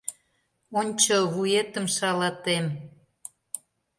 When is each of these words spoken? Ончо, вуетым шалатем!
Ончо, 0.79 1.15
вуетым 1.33 1.85
шалатем! 1.95 2.65